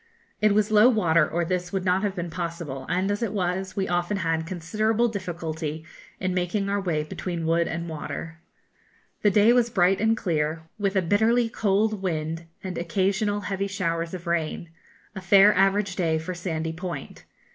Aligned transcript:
It 0.41 0.55
was 0.55 0.71
low 0.71 0.89
water, 0.89 1.29
or 1.29 1.45
this 1.45 1.71
would 1.71 1.85
not 1.85 2.01
have 2.01 2.15
been 2.15 2.31
possible, 2.31 2.87
and 2.89 3.11
as 3.11 3.21
it 3.21 3.31
was, 3.33 3.75
we 3.75 3.87
often 3.87 4.17
had 4.17 4.47
considerable 4.47 5.07
difficulty 5.07 5.85
in 6.19 6.33
making 6.33 6.69
our 6.69 6.81
way 6.81 7.03
between 7.03 7.45
wood 7.45 7.67
and 7.67 7.87
water. 7.87 8.39
The 9.21 9.29
day 9.29 9.53
was 9.53 9.69
bright 9.69 10.01
and 10.01 10.17
clear, 10.17 10.63
with 10.79 10.95
a 10.95 11.03
bitterly 11.03 11.49
cold 11.49 12.01
wind 12.01 12.47
and 12.63 12.79
occasional 12.79 13.41
heavy 13.41 13.67
showers 13.67 14.15
of 14.15 14.25
rain; 14.25 14.69
a 15.15 15.21
fair 15.21 15.53
average 15.53 15.95
day 15.95 16.17
for 16.17 16.33
Sandy 16.33 16.73
Point. 16.73 17.23